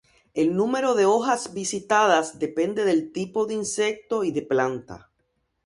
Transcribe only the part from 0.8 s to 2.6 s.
de hojas visitadas